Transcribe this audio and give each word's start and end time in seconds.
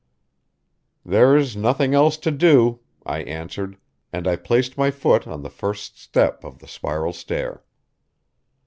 "There 1.05 1.37
is 1.37 1.55
nothing 1.55 1.93
else 1.93 2.17
to 2.17 2.31
do," 2.31 2.79
I 3.05 3.21
answered, 3.21 3.77
and 4.11 4.27
I 4.27 4.35
placed 4.35 4.75
my 4.75 4.89
foot 4.89 5.27
on 5.27 5.43
the 5.43 5.49
first 5.51 5.99
step 6.01 6.43
of 6.43 6.57
the 6.57 6.67
spiral 6.67 7.13
stair. 7.13 7.63